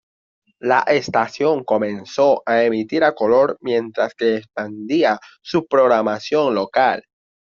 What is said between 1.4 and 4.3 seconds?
comenzó a emitir a color mientras